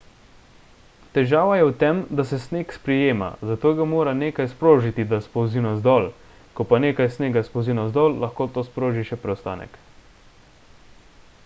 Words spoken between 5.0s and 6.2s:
da spolzi navzdol